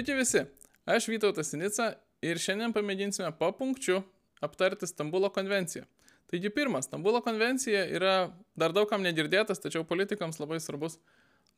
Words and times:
Sveiki 0.00 0.14
visi, 0.16 0.40
aš 0.88 1.10
Vytautas 1.12 1.50
Sinica 1.52 1.90
ir 2.24 2.38
šiandien 2.40 2.72
pamėginsime 2.72 3.28
papunkčių 3.36 3.98
aptarti 4.40 4.86
Stambulo 4.88 5.28
konvenciją. 5.28 5.82
Taigi 6.32 6.48
pirmas, 6.56 6.86
Stambulo 6.88 7.20
konvencija 7.20 7.82
yra 7.98 8.14
dar 8.56 8.72
daugam 8.72 9.04
negirdėtas, 9.04 9.60
tačiau 9.60 9.84
politikams 9.84 10.40
labai 10.40 10.56
svarbus 10.64 10.96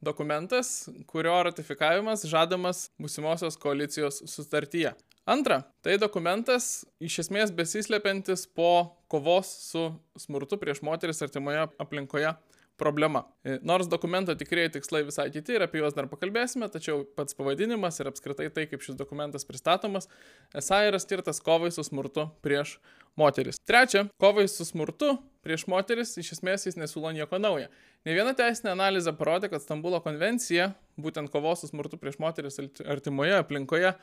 dokumentas, 0.03 0.89
kurio 1.07 1.36
ratifikavimas 1.46 2.27
žadamas 2.27 2.89
būsimosios 2.99 3.61
koalicijos 3.63 4.18
sutartyje. 4.35 4.96
Antra, 5.22 5.61
tai 5.86 5.95
dokumentas 6.03 6.82
iš 6.99 7.21
esmės 7.22 7.54
besislepiantis 7.54 8.49
po 8.50 8.72
kovos 9.07 9.54
su 9.68 9.86
smurtu 10.18 10.59
prieš 10.59 10.82
moteris 10.82 11.22
artimoje 11.22 11.68
aplinkoje 11.79 12.35
problema. 12.83 13.23
E, 13.46 13.59
nors 13.63 13.89
dokumento 13.91 14.35
tikrieji 14.39 14.75
tikslai 14.77 15.04
visai 15.07 15.29
kiti 15.35 15.54
ir 15.57 15.64
apie 15.67 15.81
juos 15.81 15.95
dar 15.95 16.09
pakalbėsime, 16.11 16.67
tačiau 16.72 17.05
pats 17.18 17.39
pavadinimas 17.39 18.00
ir 18.03 18.11
apskritai 18.11 18.49
tai, 18.55 18.67
kaip 18.71 18.82
šis 18.82 18.99
dokumentas 18.99 19.46
pristatomas, 19.49 20.11
esą 20.58 20.82
yra 20.89 21.00
skirtas 21.03 21.41
kovai 21.45 21.71
su 21.75 21.85
smurtu 21.86 22.27
prieš 22.45 22.79
moteris. 23.18 23.61
Trečia, 23.68 24.07
kovai 24.22 24.49
su 24.50 24.67
smurtu 24.67 25.14
prieš 25.46 25.67
moteris 25.71 26.17
iš 26.18 26.35
esmės 26.39 26.67
jis 26.67 26.79
nesiūlo 26.81 27.13
nieko 27.14 27.39
naujo. 27.43 27.68
Ne 28.07 28.17
viena 28.17 28.35
teisinė 28.39 28.72
analizė 28.75 29.14
parodė, 29.19 29.53
kad 29.53 29.63
Stambulo 29.63 30.00
konvencija, 30.03 30.72
būtent 30.99 31.30
kovos 31.30 31.63
su 31.63 31.71
smurtu 31.71 32.00
prieš 32.00 32.19
moteris 32.22 32.58
artimoje 32.83 33.39
aplinkoje, 33.39 33.94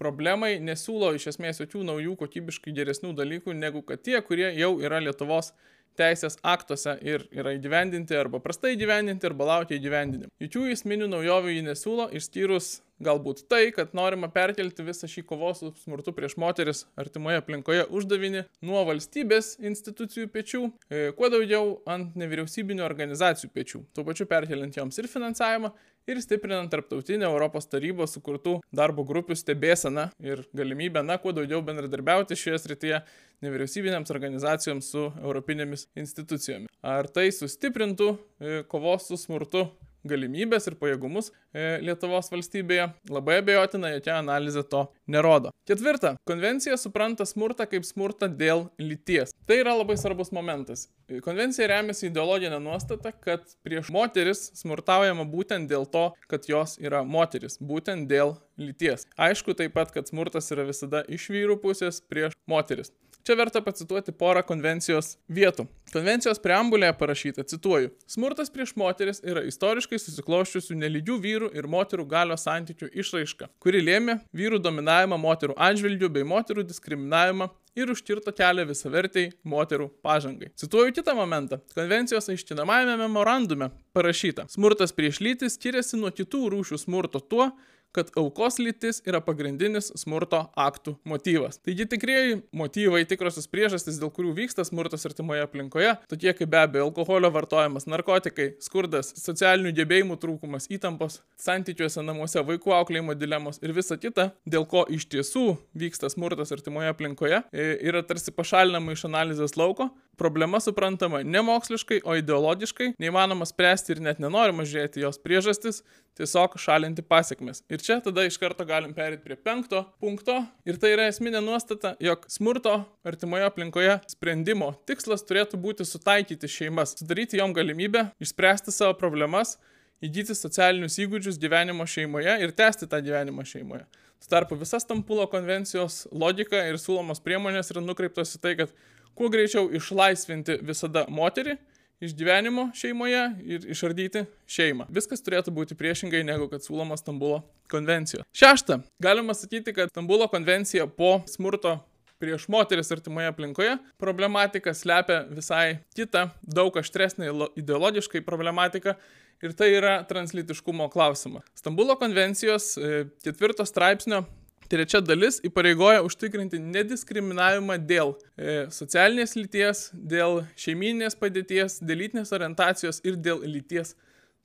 problemai 0.00 0.56
nesiūlo 0.60 1.12
iš 1.16 1.30
esmės 1.32 1.62
jokių 1.62 1.84
naujų 1.88 2.16
kokybiškai 2.20 2.74
geresnių 2.76 3.14
dalykų 3.16 3.54
negu 3.56 3.82
kad 3.86 4.02
tie, 4.04 4.18
kurie 4.24 4.50
jau 4.58 4.76
yra 4.82 5.00
Lietuvos 5.04 5.52
teisės 5.98 6.38
aktuose 6.44 6.96
ir 7.04 7.26
yra 7.34 7.54
įgyvendinti 7.56 8.16
arba 8.18 8.40
prastai 8.44 8.74
įgyvendinti 8.76 9.28
arba 9.28 9.50
laukia 9.52 9.78
įgyvendinimo. 9.78 10.32
Jokių 10.42 10.66
esminių 10.74 11.10
naujovių 11.12 11.56
jį 11.56 11.64
nesiūlo, 11.70 12.10
išskyrus 12.16 12.76
galbūt 13.02 13.44
tai, 13.50 13.70
kad 13.76 13.92
norima 13.96 14.28
perkelti 14.32 14.84
visą 14.86 15.08
šį 15.10 15.24
kovos 15.28 15.60
su 15.62 15.72
smurtu 15.82 16.14
prieš 16.16 16.36
moteris 16.40 16.84
artimoje 16.98 17.40
aplinkoje 17.42 17.84
uždavinį 17.92 18.46
nuo 18.66 18.84
valstybės 18.88 19.56
institucijų 19.60 20.30
pečių, 20.32 20.62
e, 20.88 21.10
kuo 21.18 21.30
daugiau 21.32 21.76
ant 21.86 22.16
nevyriausybinio 22.16 22.86
organizacijų 22.86 23.52
pečių, 23.52 23.84
tuo 23.94 24.06
pačiu 24.06 24.28
perkeliant 24.30 24.76
joms 24.76 24.98
ir 24.98 25.10
finansavimą, 25.12 25.72
ir 26.06 26.20
stiprinant 26.22 26.70
tarptautinę 26.70 27.26
Europos 27.26 27.66
tarybos 27.70 28.14
sukurtų 28.14 28.60
darbo 28.74 29.04
grupių 29.06 29.36
stebėseną 29.38 30.08
ir 30.22 30.44
galimybę, 30.56 31.02
na, 31.02 31.18
kuo 31.18 31.34
daugiau 31.34 31.62
bendradarbiauti 31.66 32.38
šioje 32.38 32.60
srityje 32.62 33.00
nevyriausybinėms 33.44 34.12
organizacijoms 34.14 34.92
su 34.94 35.08
europinėmis 35.10 35.88
institucijomis. 35.98 36.70
Ar 36.86 37.10
tai 37.10 37.28
sustiprintų 37.34 38.12
e, 38.14 38.62
kovos 38.70 39.10
su 39.10 39.18
smurtu 39.20 39.66
galimybės 40.10 40.68
ir 40.70 40.76
pajėgumus 40.80 41.30
e, 41.30 41.78
Lietuvos 41.84 42.30
valstybėje, 42.32 42.88
labai 43.12 43.40
abejotina, 43.42 43.92
jokia 43.96 44.16
analizė 44.20 44.64
to 44.70 44.86
nerodo. 45.10 45.52
Ketvirta, 45.68 46.14
konvencija 46.28 46.78
supranta 46.80 47.26
smurtą 47.28 47.66
kaip 47.70 47.86
smurtą 47.86 48.28
dėl 48.30 48.68
lyties. 48.80 49.34
Tai 49.46 49.60
yra 49.62 49.76
labai 49.78 49.94
svarbus 49.98 50.32
momentas. 50.34 50.88
Konvencija 51.22 51.68
remiasi 51.70 52.08
ideologinę 52.08 52.58
nuostatą, 52.62 53.12
kad 53.22 53.44
prieš 53.66 53.92
moteris 53.94 54.48
smurtaujama 54.58 55.26
būtent 55.30 55.70
dėl 55.70 55.86
to, 55.86 56.08
kad 56.26 56.48
jos 56.50 56.74
yra 56.82 57.04
moteris, 57.06 57.60
būtent 57.62 58.08
dėl 58.10 58.34
lyties. 58.58 59.06
Aišku 59.14 59.54
taip 59.54 59.76
pat, 59.76 59.92
kad 59.94 60.10
smurtas 60.10 60.50
yra 60.54 60.66
visada 60.66 61.04
iš 61.06 61.28
vyrų 61.30 61.60
pusės 61.62 62.00
prieš 62.02 62.34
moteris. 62.50 62.90
Čia 63.26 63.34
verta 63.34 63.58
pacituoti 63.58 64.12
porą 64.14 64.38
konvencijos 64.46 65.16
vietų. 65.34 65.64
Konvencijos 65.90 66.38
preambulėje 66.44 66.92
parašyta, 66.94 67.42
cituoju, 67.50 67.88
smurtas 68.06 68.52
prieš 68.54 68.76
moteris 68.78 69.18
yra 69.26 69.42
istoriškai 69.48 69.98
susikloščiusių 69.98 70.76
nelygių 70.78 71.16
vyrų 71.24 71.48
ir 71.58 71.66
moterų 71.66 72.06
galios 72.12 72.46
santykių 72.46 72.92
išraiška, 73.02 73.50
kuri 73.58 73.82
lėmė 73.82 74.20
vyrų 74.30 74.62
dominavimą 74.62 75.18
moterų 75.18 75.58
atžvilgių 75.58 76.12
bei 76.14 76.28
moterų 76.36 76.68
diskriminavimą 76.70 77.50
ir 77.74 77.90
užkirto 77.90 78.30
kelią 78.30 78.68
visavertiai 78.70 79.32
moterų 79.42 79.90
pažangai. 80.06 80.52
Cituoju 80.54 80.94
kitą 80.94 81.18
momentą. 81.18 81.58
Konvencijos 81.74 82.30
aiškinamajame 82.30 82.94
memorandume 83.02 83.72
parašyta, 83.96 84.46
smurtas 84.54 84.94
prieš 84.94 85.18
lytis 85.18 85.58
skiriasi 85.58 85.98
nuo 85.98 86.14
kitų 86.14 86.46
rūšių 86.54 86.78
smurto 86.86 87.18
tuo, 87.18 87.50
kad 87.96 88.12
aukos 88.20 88.60
lytis 88.60 89.00
yra 89.08 89.22
pagrindinis 89.24 89.88
smurto 89.96 90.42
aktų 90.66 90.96
motyvas. 91.08 91.58
Taigi 91.64 91.86
tikrieji 91.90 92.40
motyvai, 92.56 93.04
tikrosios 93.08 93.48
priežastys, 93.50 94.00
dėl 94.02 94.12
kurių 94.14 94.34
vyksta 94.36 94.66
smurtas 94.68 95.06
artimoje 95.08 95.44
aplinkoje, 95.46 95.94
tokie 96.10 96.34
kaip 96.36 96.52
be 96.52 96.60
abejo 96.60 96.88
alkoholio 96.90 97.30
vartojimas, 97.34 97.88
narkotikai, 97.88 98.50
skurdas, 98.62 99.12
socialinių 99.20 99.72
gebėjimų 99.80 100.18
trūkumas, 100.22 100.68
įtampos, 100.72 101.20
santykiuose 101.40 102.04
namuose, 102.04 102.42
vaikų 102.46 102.74
auklėjimo 102.76 103.16
dilemos 103.18 103.60
ir 103.64 103.74
visa 103.76 103.98
kita, 104.00 104.30
dėl 104.46 104.68
ko 104.68 104.84
iš 104.92 105.08
tiesų 105.12 105.46
vyksta 105.76 106.10
smurtas 106.12 106.52
artimoje 106.54 106.92
aplinkoje, 106.92 107.42
yra 107.52 108.04
tarsi 108.06 108.34
pašalinama 108.34 108.96
iš 108.96 109.06
analizės 109.08 109.56
lauko. 109.56 109.90
Problema 110.16 110.60
suprantama 110.60 111.20
ne 111.22 111.42
moksliškai, 111.44 112.00
o 112.08 112.14
ideologiškai, 112.16 112.94
neįmanoma 113.02 113.44
spręsti 113.48 113.92
ir 113.92 114.00
net 114.00 114.20
nenorima 114.22 114.64
žiūrėti 114.64 115.02
jos 115.02 115.18
priežastis, 115.20 115.82
tiesiog 116.16 116.56
šalinti 116.60 117.04
pasiekmes. 117.04 117.60
Ir 117.68 117.84
čia 117.84 117.98
tada 118.04 118.24
iš 118.24 118.38
karto 118.40 118.64
galim 118.64 118.94
perėti 118.96 119.26
prie 119.26 119.36
penkto 119.36 119.82
punkto. 120.00 120.38
Ir 120.64 120.80
tai 120.80 120.94
yra 120.94 121.10
esminė 121.10 121.42
nuostata, 121.44 121.92
jog 122.00 122.24
smurto 122.32 122.78
artimoje 123.04 123.44
aplinkoje 123.50 123.98
sprendimo 124.08 124.72
tikslas 124.88 125.26
turėtų 125.28 125.60
būti 125.60 125.84
sutaikyti 125.84 126.48
šeimas, 126.48 126.96
sudaryti 126.96 127.42
jom 127.42 127.52
galimybę 127.56 128.08
išspręsti 128.22 128.72
savo 128.72 128.96
problemas, 128.96 129.58
įgyti 130.04 130.32
socialinius 130.36 130.96
įgūdžius 131.04 131.40
gyvenimo 131.40 131.84
šeimoje 131.88 132.40
ir 132.40 132.56
tęsti 132.56 132.88
tą 132.88 133.04
gyvenimą 133.04 133.44
šeimoje. 133.48 133.84
Tuo 134.16 134.32
tarpu 134.32 134.56
visa 134.56 134.80
Stambulo 134.80 135.26
konvencijos 135.28 136.06
logika 136.08 136.62
ir 136.70 136.80
siūlomos 136.80 137.20
priemonės 137.24 137.68
yra 137.74 137.82
nukreiptos 137.84 138.32
į 138.38 138.40
tai, 138.40 138.54
kad 138.58 138.72
kuo 139.16 139.30
greičiau 139.32 139.70
išlaisvinti 139.74 140.60
visada 140.66 141.06
moterį 141.08 141.56
iš 142.00 142.12
gyvenimo 142.16 142.68
šeimoje 142.76 143.22
ir 143.48 143.66
išardyti 143.72 144.26
šeimą. 144.52 144.86
Viskas 144.92 145.24
turėtų 145.24 145.54
būti 145.56 145.76
priešingai 145.78 146.22
negu 146.28 146.48
kad 146.52 146.64
siūloma 146.64 146.98
Stambulo 147.00 147.40
konvencija. 147.72 148.26
Šešta, 148.36 148.82
galima 149.02 149.34
sakyti, 149.34 149.72
kad 149.76 149.92
Stambulo 149.92 150.28
konvencija 150.28 150.86
po 150.86 151.22
smurto 151.30 151.78
prieš 152.20 152.46
moteris 152.48 152.92
artimoje 152.92 153.28
aplinkoje 153.32 153.76
problematika 154.00 154.74
slepia 154.74 155.22
visai 155.28 155.78
kitą, 155.96 156.28
daug 156.42 156.76
aštresnį 156.76 157.32
ideologiškai 157.60 158.24
problematiką 158.24 158.96
ir 159.44 159.52
tai 159.56 159.72
yra 159.76 159.98
translytiškumo 160.08 160.88
klausimas. 160.92 161.44
Stambulo 161.56 161.96
konvencijos 162.00 162.74
e, 162.76 163.06
ketvirto 163.24 163.64
straipsnio 163.68 164.24
Trečia 164.66 164.98
dalis 165.04 165.38
įpareigoja 165.46 166.02
užtikrinti 166.02 166.58
nediskriminavimą 166.58 167.76
dėl 167.86 168.14
e, 168.16 168.66
socialinės 168.74 169.36
lyties, 169.38 169.82
dėl 169.94 170.40
šeiminės 170.58 171.14
padėties, 171.20 171.78
dėl 171.86 172.02
lytinės 172.02 172.34
orientacijos 172.34 172.98
ir 173.06 173.18
dėl 173.22 173.44
lyties 173.46 173.94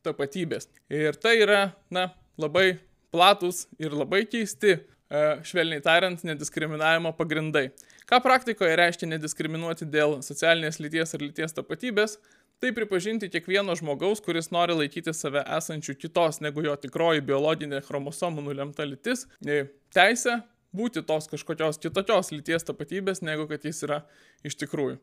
tapatybės. 0.06 0.70
Ir 0.94 1.18
tai 1.22 1.40
yra, 1.42 1.62
na, 1.90 2.12
labai 2.38 2.76
platus 3.14 3.66
ir 3.82 3.96
labai 3.98 4.24
keisti, 4.30 4.78
e, 4.78 5.24
švelniai 5.48 5.82
tariant, 5.86 6.22
nediskriminavimo 6.28 7.16
pagrindai. 7.18 7.72
Ką 8.10 8.20
praktikoje 8.24 8.76
reiškia 8.80 9.10
nediskriminuoti 9.12 9.88
dėl 9.90 10.20
socialinės 10.26 10.80
lyties 10.84 11.16
ar 11.16 11.26
lyties 11.26 11.58
tapatybės? 11.58 12.18
Tai 12.62 12.70
pripažinti 12.78 13.30
kiekvieno 13.34 13.74
žmogaus, 13.78 14.20
kuris 14.22 14.52
nori 14.54 14.76
laikyti 14.78 15.14
save 15.18 15.42
esančių 15.58 15.96
kitos 15.98 16.42
negu 16.46 16.62
jo 16.62 16.76
tikroji 16.78 17.24
biologinė 17.26 17.80
chromosomų 17.88 18.44
nulemta 18.46 18.86
lytis, 18.86 19.26
teisę 19.96 20.36
būti 20.78 21.02
tos 21.08 21.26
kažkokios 21.32 21.82
kitokios 21.82 22.30
lyties 22.36 22.68
tapatybės, 22.68 23.24
negu 23.26 23.48
kad 23.50 23.66
jis 23.66 23.82
yra 23.88 24.04
iš 24.46 24.60
tikrųjų. 24.62 25.00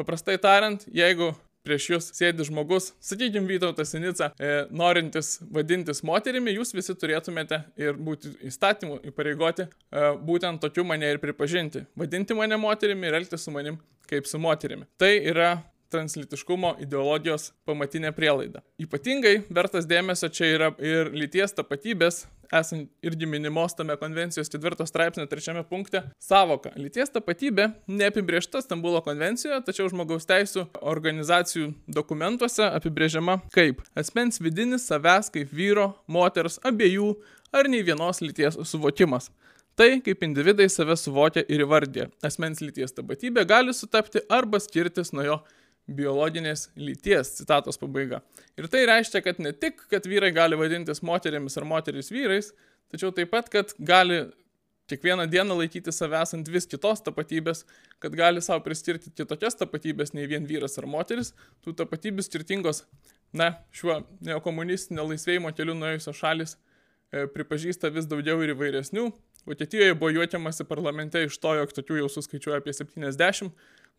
Paprastai 0.00 0.38
tariant, 0.40 0.86
jeigu 0.88 1.34
prieš 1.66 1.88
jūs 1.92 2.10
sėdi 2.16 2.46
žmogus, 2.48 2.92
sakykime, 3.02 3.46
Vytautas 3.50 3.92
Sinica, 3.94 4.30
e, 4.38 4.52
norintis 4.70 5.36
vadintis 5.52 6.02
moterimi, 6.06 6.54
jūs 6.56 6.74
visi 6.76 6.94
turėtumėte 6.98 7.62
ir 7.80 7.98
būti 7.98 8.34
įstatymų 8.50 9.00
įpareigoti 9.12 9.66
e, 9.66 10.06
būtent 10.28 10.62
tokiu 10.62 10.84
mane 10.88 11.14
ir 11.14 11.22
pripažinti. 11.22 11.86
Vadinti 11.98 12.36
mane 12.38 12.58
moterimi 12.60 13.08
ir 13.08 13.20
elgtis 13.22 13.46
su 13.46 13.54
manim 13.54 13.80
kaip 14.10 14.26
su 14.28 14.40
moterimi. 14.42 14.88
Tai 15.00 15.12
yra 15.32 15.52
translitiškumo 15.92 16.76
ideologijos 16.82 17.50
pamatinė 17.68 18.12
prielaida. 18.16 18.62
Ypatingai 18.80 19.42
vertas 19.52 19.88
dėmesio 19.88 20.30
čia 20.32 20.48
yra 20.56 20.70
ir 20.80 21.12
lyties 21.16 21.52
tapatybės, 21.58 22.24
esant 22.52 22.88
irgi 23.04 23.26
minimos 23.26 23.74
tame 23.76 23.96
konvencijos 24.00 24.50
4 24.52 24.86
straipsnio 24.86 25.26
3 25.26 25.64
punkte, 25.68 26.02
savoka. 26.20 26.72
Lyties 26.76 27.12
tapatybė 27.14 27.70
neapibriešta 27.88 28.62
Stambulo 28.62 29.02
konvencijoje, 29.04 29.60
tačiau 29.66 29.88
žmogaus 29.92 30.28
teisų 30.28 30.66
organizacijų 30.80 31.72
dokumentuose 31.88 32.68
apibrėžiama 32.68 33.40
kaip 33.54 33.82
asmens 33.98 34.40
vidinis 34.42 34.88
savęs 34.90 35.32
kaip 35.32 35.52
vyro, 35.52 35.92
moters, 36.06 36.60
abiejų 36.64 37.14
ar 37.52 37.68
nei 37.68 37.84
vienos 37.86 38.22
lyties 38.24 38.60
suvokimas. 38.68 39.30
Tai, 39.76 40.02
kaip 40.04 40.20
individai 40.26 40.66
save 40.68 40.98
suvokia 41.00 41.46
ir 41.48 41.62
įvardė, 41.64 42.10
asmens 42.24 42.60
lyties 42.60 42.92
tapatybė 42.92 43.46
gali 43.48 43.72
sutapti 43.72 44.20
arba 44.28 44.60
skirtis 44.60 45.14
nuo 45.16 45.24
jo 45.24 45.38
biologinės 45.90 46.68
lyties, 46.78 47.34
citatos 47.38 47.80
pabaiga. 47.80 48.22
Ir 48.58 48.68
tai 48.70 48.84
reiškia, 48.88 49.22
kad 49.24 49.40
ne 49.42 49.52
tik, 49.52 49.82
kad 49.90 50.06
vyrai 50.08 50.30
gali 50.34 50.58
vadintis 50.58 51.02
moteriamis 51.02 51.58
ar 51.58 51.66
moteris 51.68 52.12
vyrais, 52.14 52.52
tačiau 52.92 53.10
taip 53.14 53.32
pat, 53.32 53.50
kad 53.52 53.74
gali 53.78 54.24
kiekvieną 54.90 55.26
dieną 55.30 55.56
laikyti 55.58 55.92
savęs 55.92 56.34
ant 56.36 56.48
vis 56.52 56.66
kitos 56.68 57.02
tapatybės, 57.06 57.64
kad 58.02 58.14
gali 58.18 58.42
savo 58.44 58.62
priskirti 58.64 59.12
kitokias 59.14 59.56
tapatybės 59.58 60.12
nei 60.16 60.28
vien 60.30 60.46
vyras 60.48 60.78
ar 60.78 60.86
moteris, 60.90 61.32
tų 61.64 61.74
tapatybių 61.78 62.24
skirtingos, 62.26 62.84
na, 63.32 63.54
šiuo 63.72 64.02
neokomunistinio 64.26 65.06
laisvėjimo 65.08 65.52
keliu 65.56 65.76
nuėjusios 65.78 66.18
šalis 66.18 66.56
e, 66.56 67.26
pripažįsta 67.32 67.92
vis 67.94 68.08
daugiau 68.10 68.42
ir 68.44 68.52
įvairesnių. 68.56 69.06
Vokietijoje 69.48 69.94
buvo 69.98 70.12
juokiamasi 70.12 70.66
parlamente 70.68 71.24
iš 71.24 71.38
to, 71.42 71.54
jog 71.58 71.72
tokių 71.74 72.02
jau 72.02 72.10
suskaičiuoja 72.12 72.60
apie 72.60 72.74
70, 72.76 73.50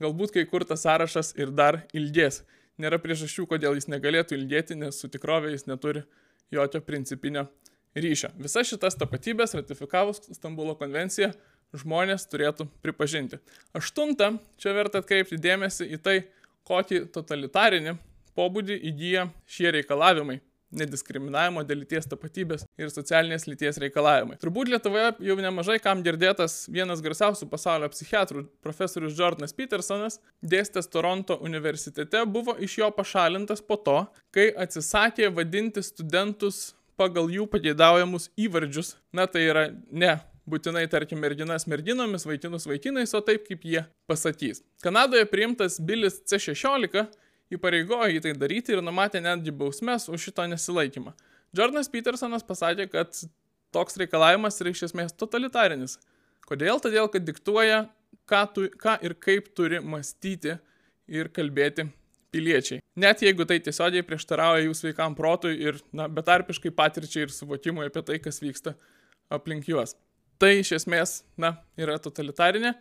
galbūt 0.01 0.33
kai 0.35 0.45
kur 0.49 0.65
tas 0.65 0.85
sąrašas 0.85 1.33
ir 1.37 1.53
dar 1.53 1.83
ilgės. 1.93 2.41
Nėra 2.81 2.97
priežasčių, 3.01 3.45
kodėl 3.51 3.77
jis 3.77 3.89
negalėtų 3.91 4.37
ilgėti, 4.37 4.77
nes 4.79 4.97
su 4.97 5.09
tikrovė 5.11 5.53
jis 5.53 5.67
neturi 5.69 6.01
jokio 6.53 6.81
principinio 6.81 7.45
ryšio. 7.93 8.31
Visas 8.41 8.69
šitas 8.69 8.97
tapatybės 8.97 9.53
ratifikavus 9.57 10.23
Stambulo 10.33 10.73
konvenciją 10.79 11.31
žmonės 11.77 12.25
turėtų 12.29 12.67
pripažinti. 12.85 13.39
Aštunta, 13.77 14.33
čia 14.61 14.73
verta 14.77 15.01
atkreipti 15.01 15.37
dėmesį 15.41 15.89
į 15.93 16.01
tai, 16.01 16.17
kokį 16.69 17.05
totalitarinį 17.13 17.97
pobūdį 18.37 18.79
įgyja 18.89 19.27
šie 19.49 19.71
reikalavimai 19.77 20.39
nediskriminavimo 20.79 21.63
dėl 21.67 21.83
lyties 21.83 22.07
tapatybės 22.09 22.65
ir 22.79 22.91
socialinės 22.93 23.47
lyties 23.49 23.79
reikalavimai. 23.83 24.39
Turbūt 24.41 24.71
Lietuvoje 24.73 25.13
jau 25.27 25.37
nemažai 25.39 25.79
kam 25.83 26.03
girdėtas 26.05 26.63
vienas 26.73 27.03
garsiausių 27.05 27.47
pasaulio 27.51 27.89
psichiatrų, 27.93 28.45
profesorius 28.65 29.17
Jordanas 29.17 29.55
Petersonas, 29.55 30.19
dėstęs 30.41 30.89
Toronto 30.93 31.37
universitete, 31.45 32.25
buvo 32.25 32.57
iš 32.59 32.79
jo 32.81 32.91
pašalintas 32.95 33.63
po 33.65 33.79
to, 33.79 33.99
kai 34.33 34.49
atsisakė 34.65 35.31
vadinti 35.33 35.83
studentus 35.85 36.73
pagal 36.99 37.31
jų 37.33 37.47
pageidaujamus 37.49 38.29
įvardžius. 38.39 38.95
Na 39.15 39.25
tai 39.29 39.47
yra 39.49 39.65
ne 39.91 40.17
būtinai, 40.49 40.85
tarkim, 40.91 41.21
merginas 41.23 41.67
merginomis, 41.69 42.25
vaikinus 42.27 42.67
vaikinais, 42.67 43.13
o 43.15 43.21
taip, 43.23 43.45
kaip 43.47 43.63
jie 43.67 43.83
pasakys. 44.09 44.61
Kanadoje 44.83 45.25
priimtas 45.31 45.79
bilis 45.79 46.19
C16 46.27 47.05
įpareigojo 47.55 48.09
jį 48.11 48.23
tai 48.25 48.33
daryti 48.37 48.75
ir 48.75 48.83
numatė 48.85 49.21
netgi 49.23 49.53
bausmes 49.55 50.09
už 50.09 50.29
šito 50.29 50.45
nesilaikymą. 50.49 51.13
Jordanas 51.53 51.89
Petersonas 51.93 52.45
pasakė, 52.45 52.87
kad 52.91 53.17
toks 53.73 53.97
reikalavimas 54.01 54.59
yra 54.61 54.73
iš 54.73 54.87
esmės 54.89 55.15
totalitarinis. 55.17 55.97
Kodėl? 56.47 56.81
Todėl, 56.83 57.09
kad 57.11 57.25
diktuoja, 57.25 57.83
ką, 58.29 58.41
tu, 58.55 58.67
ką 58.79 58.97
ir 59.05 59.15
kaip 59.21 59.51
turi 59.57 59.79
mąstyti 59.79 60.57
ir 61.07 61.29
kalbėti 61.33 61.87
piliečiai. 62.33 62.81
Net 62.99 63.21
jeigu 63.23 63.45
tai 63.49 63.59
tiesiogiai 63.63 64.05
prieštarauja 64.05 64.65
jų 64.65 64.73
sveikam 64.77 65.15
protui 65.17 65.53
ir 65.61 65.77
na, 65.95 66.09
betarpiškai 66.09 66.73
patirčiai 66.75 67.27
ir 67.27 67.33
suvokimui 67.33 67.85
apie 67.87 68.03
tai, 68.05 68.17
kas 68.23 68.41
vyksta 68.41 68.73
aplink 69.33 69.69
juos. 69.69 69.95
Tai 70.41 70.49
iš 70.59 70.73
esmės, 70.79 71.21
na, 71.39 71.55
yra 71.79 71.99
totalitarinė 72.01 72.73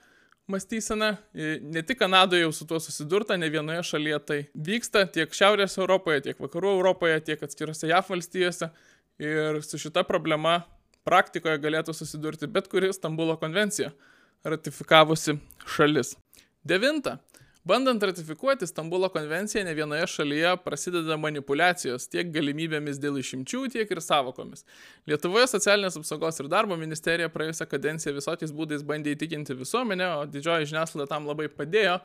mąstysena. 0.48 1.16
Ne 1.60 1.82
tik 1.82 1.98
Kanadoje 1.98 2.42
jau 2.42 2.52
su 2.52 2.66
tuo 2.66 2.80
susidurta, 2.80 3.36
ne 3.36 3.48
vienoje 3.50 3.82
šalyje 3.82 4.20
tai 4.26 4.38
vyksta, 4.54 5.06
tiek 5.14 5.34
Šiaurės 5.34 5.78
Europoje, 5.78 6.22
tiek 6.28 6.40
Vakarų 6.42 6.76
Europoje, 6.78 7.20
tiek 7.28 7.42
atskirose 7.42 7.90
JAF 7.90 8.10
valstijose. 8.12 8.70
Ir 9.22 9.60
su 9.62 9.78
šita 9.78 10.02
problema 10.08 10.62
praktikoje 11.06 11.60
galėtų 11.62 11.94
susidurti 11.94 12.48
bet 12.50 12.68
kuri 12.72 12.92
Stambulo 12.94 13.36
konvencija 13.38 13.92
ratifikavusi 14.44 15.36
šalis. 15.76 16.16
Devinta. 16.64 17.18
Bandant 17.64 18.03
ratifikuoti 18.03 18.67
Stambulo 18.67 19.06
konvenciją, 19.09 19.62
ne 19.64 19.75
vienoje 19.75 20.06
šalyje 20.11 20.56
prasideda 20.64 21.14
manipulacijos 21.17 22.09
tiek 22.11 22.31
galimybėmis 22.35 22.97
dėl 22.99 23.20
išimčių, 23.20 23.61
tiek 23.70 23.91
ir 23.94 24.00
savokomis. 24.03 24.64
Lietuvoje 25.06 25.47
socialinės 25.53 26.00
apsaugos 26.00 26.43
ir 26.43 26.49
darbo 26.50 26.75
ministerija 26.81 27.31
praėjusią 27.31 27.69
kadenciją 27.70 28.17
visokiais 28.17 28.50
būdais 28.56 28.82
bandė 28.88 29.14
įtikinti 29.14 29.55
visuomenę, 29.61 30.09
o 30.17 30.25
didžioji 30.32 30.73
žiniasklaida 30.73 31.06
tam 31.12 31.29
labai 31.31 31.47
padėjo, 31.55 32.00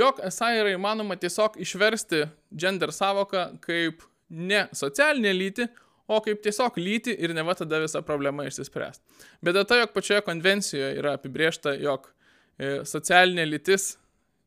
jog 0.00 0.18
esą 0.32 0.50
yra 0.64 0.74
įmanoma 0.74 1.14
tiesiog 1.22 1.60
išversti 1.62 2.24
gender 2.50 2.90
savoką 2.90 3.44
kaip 3.62 4.02
ne 4.34 4.64
socialinė 4.82 5.36
lytį, 5.38 5.68
o 6.10 6.18
kaip 6.26 6.42
tiesiog 6.42 6.82
lyti 6.82 7.14
ir 7.14 7.36
ne 7.38 7.46
va 7.46 7.54
tada 7.54 7.78
visa 7.84 8.02
problema 8.02 8.50
išsispręs. 8.50 8.98
Bet 9.46 9.62
ta, 9.62 9.78
jog 9.78 9.94
pačioje 9.94 10.26
konvencijoje 10.26 10.90
yra 10.98 11.14
apibriešta, 11.20 11.78
jog 11.86 12.10
e, 12.58 12.80
socialinė 12.82 13.46
lytis 13.46 13.92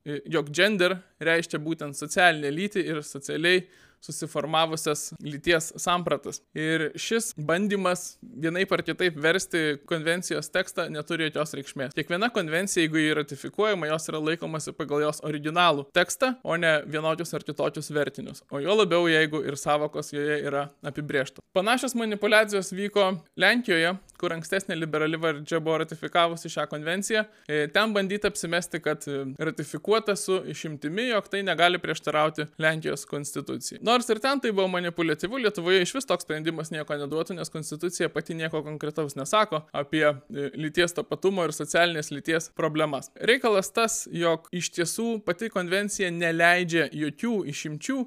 jog 0.06 0.50
gender 0.54 0.96
reiškia 1.22 1.60
būtent 1.62 1.98
socialinę 1.98 2.52
lytį 2.56 2.84
ir 2.90 3.02
socialiai 3.06 3.64
susiformavusias 4.02 5.12
lyties 5.24 5.72
sampratas. 5.82 6.42
Ir 6.58 6.90
šis 7.00 7.32
bandymas 7.38 8.18
vienaip 8.22 8.72
ar 8.74 8.84
kitaip 8.86 9.18
versti 9.22 9.78
konvencijos 9.90 10.52
tekstą 10.54 10.88
neturi 10.94 11.30
jokios 11.30 11.56
reikšmės. 11.58 11.96
Kiekviena 11.98 12.32
konvencija, 12.34 12.84
jeigu 12.86 13.02
jį 13.02 13.16
ratifikuojama, 13.22 13.90
jos 13.92 14.10
yra 14.12 14.22
laikomasi 14.32 14.76
pagal 14.78 15.06
jos 15.06 15.22
originalų 15.28 15.88
tekstą, 15.96 16.36
o 16.44 16.58
ne 16.58 16.80
vienokius 16.90 17.34
ar 17.38 17.46
kitokius 17.48 17.92
vertinius. 17.94 18.44
O 18.52 18.62
jo 18.64 18.76
labiau, 18.82 19.08
jeigu 19.12 19.44
ir 19.46 19.58
savokos 19.60 20.14
joje 20.16 20.42
yra 20.42 20.68
apibrieštos. 20.86 21.44
Panašios 21.54 21.96
manipulacijos 22.00 22.72
vyko 22.72 23.10
Lenkijoje, 23.40 23.96
kur 24.22 24.34
ankstesnė 24.36 24.78
liberali 24.78 25.18
valdžia 25.20 25.60
buvo 25.60 25.82
ratifikavusi 25.82 26.52
šią 26.54 26.68
konvenciją. 26.72 27.26
E, 27.50 27.66
ten 27.74 27.94
bandyti 27.96 28.30
apsimesti, 28.30 28.80
kad 28.84 29.04
e, 29.10 29.24
ratifikuota 29.50 30.16
su 30.16 30.38
išimtimi, 30.54 31.10
jog 31.10 31.28
tai 31.32 31.42
negali 31.44 31.82
prieštarauti 31.82 32.48
Lenkijos 32.62 33.04
konstitucijai. 33.10 33.82
Nors 33.92 34.08
ir 34.08 34.22
ten 34.24 34.40
tai 34.40 34.54
buvo 34.56 34.70
manipuliatyvu, 34.72 35.40
Lietuvoje 35.44 35.82
iš 35.84 35.92
vis 35.98 36.06
toks 36.08 36.24
sprendimas 36.24 36.70
nieko 36.72 36.96
neduotų, 36.96 37.36
nes 37.36 37.50
konstitucija 37.52 38.08
pati 38.14 38.38
nieko 38.40 38.62
konkretaus 38.64 39.18
nesako 39.20 39.66
apie 39.76 40.06
e, 40.08 40.46
lyties 40.56 40.96
tapatumo 40.96 41.44
ir 41.44 41.52
socialinės 41.52 42.12
lyties 42.16 42.48
problemas. 42.56 43.10
Reikalas 43.32 43.74
tas, 43.76 43.98
jog 44.08 44.48
iš 44.56 44.70
tiesų 44.78 45.10
pati 45.28 45.52
konvencija 45.52 46.08
neleidžia 46.16 46.88
jokių 47.02 47.34
išimčių, 47.52 47.98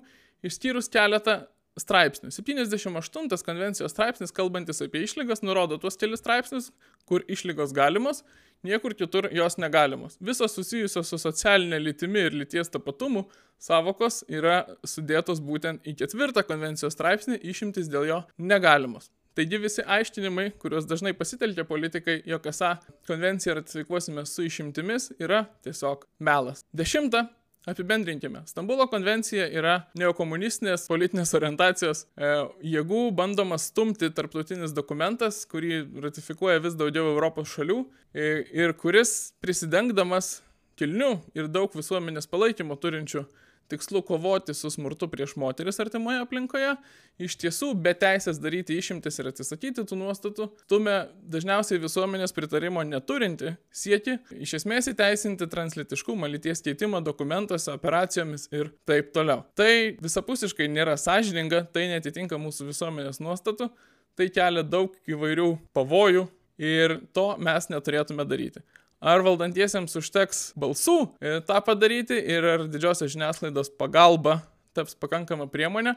išskyrus 0.49 0.89
keletą 0.95 1.43
straipsnių. 1.81 2.31
78 2.35 3.45
konvencijos 3.47 3.95
straipsnis, 3.95 4.33
kalbantis 4.35 4.83
apie 4.85 5.05
išlygas, 5.05 5.43
nurodo 5.43 5.79
tuos 5.83 5.99
kelius 6.01 6.23
straipsnius, 6.23 6.71
kur 7.09 7.25
išlygos 7.29 7.75
galimos, 7.75 8.23
niekur 8.65 8.95
kitur 8.99 9.29
jos 9.35 9.59
negalimos. 9.59 10.17
Visos 10.21 10.55
susijusios 10.55 11.11
su 11.11 11.19
socialinė 11.21 11.81
lytimi 11.83 12.29
ir 12.29 12.39
lyties 12.45 12.73
tapatumu 12.73 13.27
savokos 13.61 14.23
yra 14.29 14.63
sudėtos 14.87 15.43
būtent 15.45 15.85
į 15.87 15.97
ketvirtą 16.01 16.47
konvencijos 16.47 16.97
straipsnį, 16.97 17.41
išimtis 17.43 17.91
dėl 17.93 18.09
jo 18.09 18.23
negalimos. 18.39 19.11
Taigi 19.35 19.59
visi 19.59 19.83
aiškinimai, 19.83 20.53
kuriuos 20.63 20.87
dažnai 20.87 21.11
pasitelkia 21.19 21.65
politikai, 21.67 22.21
jog 22.31 22.45
esą 22.47 22.77
konvenciją 23.09 23.57
ratifikuosime 23.59 24.23
su 24.31 24.45
išimtimis, 24.47 25.11
yra 25.19 25.41
tiesiog 25.67 26.07
melas. 26.23 26.63
Dešimta, 26.71 27.25
Apibendrinkime. 27.67 28.43
Stambulo 28.45 28.85
konvencija 28.93 29.47
yra 29.49 29.79
neokomunistinės 29.97 30.85
politinės 30.91 31.33
orientacijos 31.39 32.05
e, 32.05 32.33
jėgų 32.75 33.07
bandomas 33.17 33.71
stumti 33.71 34.11
tarptautinis 34.13 34.75
dokumentas, 34.77 35.47
kurį 35.49 35.79
ratifikuoja 36.05 36.61
vis 36.65 36.77
daugiau 36.77 37.09
Europos 37.15 37.49
šalių 37.55 37.79
e, 38.13 38.45
ir 38.53 38.77
kuris 38.77 39.33
prisidengdamas 39.41 40.43
kilnių 40.81 41.11
ir 41.39 41.51
daug 41.53 41.75
visuomenės 41.77 42.31
palaikymo 42.31 42.77
turinčių 42.81 43.25
tikslu 43.69 44.03
kovoti 44.03 44.55
su 44.55 44.71
smurtu 44.71 45.09
prieš 45.09 45.37
moteris 45.37 45.81
artimoje 45.81 46.21
aplinkoje, 46.23 46.75
iš 47.19 47.37
tiesų 47.41 47.71
be 47.81 47.95
teisės 47.97 48.39
daryti 48.43 48.77
išimtis 48.79 49.19
ir 49.21 49.31
atsisakyti 49.31 49.85
tų 49.89 49.99
nuostatų, 50.01 50.49
tume 50.71 50.97
dažniausiai 51.33 51.81
visuomenės 51.83 52.35
pritarimo 52.37 52.85
neturinti 52.85 53.55
sieki 53.73 54.19
iš 54.45 54.57
esmės 54.61 54.91
įteisinti 54.93 55.49
translitiškumą, 55.51 56.29
lyties 56.35 56.65
keitimą 56.67 57.01
dokumentuose, 57.07 57.73
operacijomis 57.73 58.49
ir 58.53 58.73
taip 58.89 59.13
toliau. 59.17 59.45
Tai 59.57 59.73
visapusiškai 60.03 60.69
nėra 60.69 60.99
sąžininga, 61.01 61.65
tai 61.73 61.89
netitinka 61.93 62.39
mūsų 62.41 62.69
visuomenės 62.73 63.23
nuostatų, 63.25 63.71
tai 64.19 64.31
kelia 64.31 64.63
daug 64.63 64.95
įvairių 65.09 65.51
pavojų 65.75 66.29
ir 66.61 67.01
to 67.17 67.31
mes 67.43 67.71
neturėtume 67.73 68.27
daryti 68.29 68.63
ar 69.05 69.23
valdantiesiems 69.25 69.95
užteks 70.01 70.43
balsų 70.59 70.97
e, 71.21 71.39
tą 71.45 71.61
padaryti 71.65 72.17
ir 72.17 72.47
ar 72.55 72.67
didžiosios 72.71 73.13
žiniasklaidos 73.13 73.73
pagalba 73.79 74.39
taps 74.75 74.97
pakankama 74.99 75.47
priemonė 75.51 75.95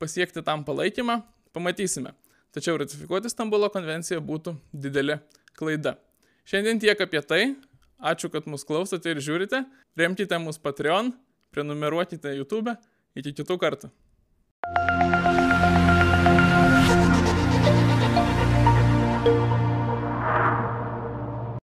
pasiekti 0.00 0.42
tam 0.44 0.64
palaikymą, 0.64 1.20
pamatysime. 1.54 2.14
Tačiau 2.50 2.78
ratifikuoti 2.80 3.30
Stambulo 3.30 3.68
konvenciją 3.70 4.18
būtų 4.24 4.56
didelė 4.72 5.20
klaida. 5.58 5.94
Šiandien 6.48 6.80
tiek 6.82 7.00
apie 7.04 7.20
tai. 7.22 7.42
Ačiū, 8.00 8.30
kad 8.32 8.48
mus 8.48 8.64
klausote 8.64 9.12
ir 9.12 9.20
žiūrite. 9.22 9.60
Remkite 10.00 10.38
mus 10.40 10.58
Patreon, 10.58 11.12
prenumeruokite 11.52 12.32
YouTube. 12.32 12.74
Iki 13.14 13.36
kitų 13.42 13.58
kartų. 13.60 13.90